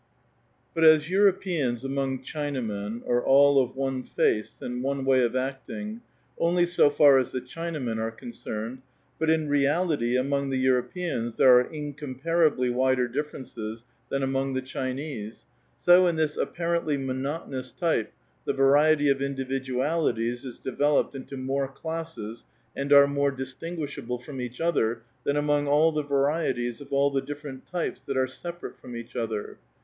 [0.73, 6.01] But as Europeans among Chinamen are all of one face and one way of acting,
[6.39, 8.79] only so far as the Chinamen are con cerned,
[9.19, 15.45] but in reality, among the Europeans there are incomparably wider differences than among the Chinese;
[15.77, 18.11] so in this apparently monotonous type,
[18.47, 22.43] tlie variety of individu alities is developed into more classes
[22.75, 27.11] and are more distin guishable from each other than among all the varieties of all
[27.11, 29.59] the different types that are separate from each other.